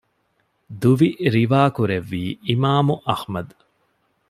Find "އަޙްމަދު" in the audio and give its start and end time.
3.07-3.55